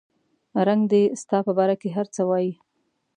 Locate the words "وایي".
2.29-2.51